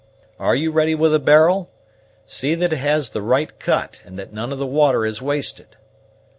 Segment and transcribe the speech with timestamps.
[0.39, 1.69] Are you ready with the barrel?
[2.25, 5.77] See that it has the right cut, and that none of the water is wasted."